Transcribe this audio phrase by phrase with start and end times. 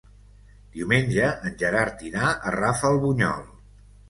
[0.77, 3.47] Diumenge en Gerard irà a Rafelbunyol.